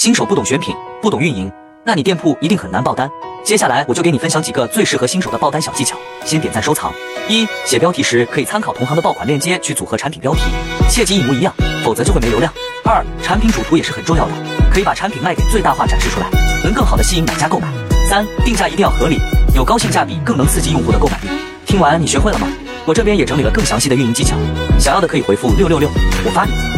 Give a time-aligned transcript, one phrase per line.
[0.00, 1.52] 新手不懂选品不懂运营
[1.84, 3.06] 那你店铺一定很难爆单。
[3.44, 6.90] 接下来我就给你分享几个最适合新手的爆单小技巧先点赞收藏。
[7.28, 10.40] 一写标题时可以参考同行的爆款链接去组合产品标题
[10.88, 11.52] 切记一模一样
[11.84, 12.50] 否则就会没流量。
[12.82, 14.32] 二产品主图也是很重要的
[14.72, 16.30] 可以把产品卖点最大化展示出来
[16.64, 17.68] 能更好的吸引买家购买。
[18.08, 19.18] 三定价一定要合理
[19.54, 21.28] 有高性价比更能刺激用户的购买力。
[21.66, 22.48] 听完你学会了吗？
[22.86, 24.34] 我这边也整理了更详细的运营技巧
[24.78, 25.90] 想要的可以回复六六六
[26.24, 26.70] 我发你。